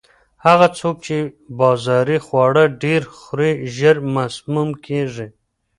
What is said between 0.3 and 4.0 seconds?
هغه څوک چې بازاري خواړه ډېر خوري، ژر